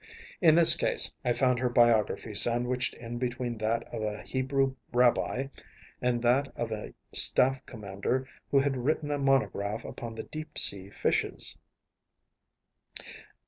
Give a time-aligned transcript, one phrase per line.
[0.41, 5.49] In this case I found her biography sandwiched in between that of a Hebrew rabbi
[6.01, 10.89] and that of a staff commander who had written a monograph upon the deep sea
[10.89, 11.55] fishes.